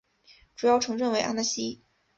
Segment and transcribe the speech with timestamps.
[0.55, 1.83] 主要城镇为阿讷西。